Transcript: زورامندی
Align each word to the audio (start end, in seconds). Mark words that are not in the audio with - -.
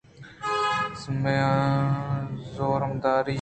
زورامندی 2.51 3.27